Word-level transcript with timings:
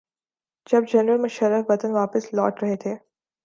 جب 0.69 0.83
جنرل 0.93 1.21
مشرف 1.21 1.65
وطن 1.69 1.91
واپس 1.91 2.33
لوٹ 2.33 2.63
رہے 2.63 2.75
تھے۔ 2.75 2.95